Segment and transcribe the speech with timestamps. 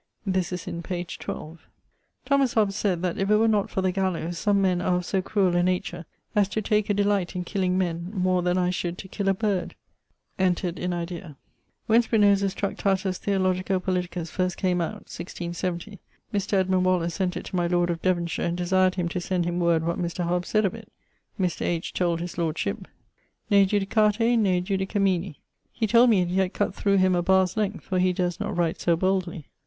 [0.25, 1.03] This is in p.
[1.03, 1.61] 12.
[2.25, 5.21] Thomas Hobbs that if it were not for the gallowes, some men are of so
[5.21, 8.97] cruell a nature as to take a delight in killing men[FW] more than I should
[8.97, 9.75] to kill a bird.
[10.39, 11.37] Entred in idea.
[11.85, 15.99] When Spinoza's Tractatus Theologico Politicus first came out <1670>,
[16.33, 16.53] Mr.
[16.53, 19.59] Edmund Waller sent it to my lord of Devonshire and desired him to send him
[19.59, 20.23] word what Mr.
[20.23, 20.91] Hobbes said of it.
[21.39, 21.63] Mr.
[21.63, 21.93] H.
[21.93, 22.87] told his lordship:
[23.51, 25.35] Ne judicate ne judicemini.
[25.71, 28.57] He told me he had cut thorough him a barre's length, for he durst not
[28.57, 29.45] write so boldly.